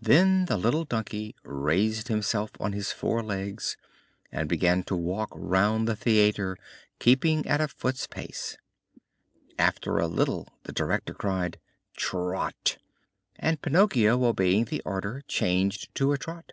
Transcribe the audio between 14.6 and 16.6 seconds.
the order, changed to a trot.